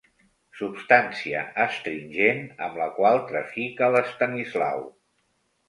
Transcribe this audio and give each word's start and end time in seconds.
Substància 0.61 1.43
astringent 1.65 2.41
amb 2.69 2.81
la 2.83 2.89
qual 2.97 3.23
trafica 3.29 3.93
l'Estanislau. 3.99 4.85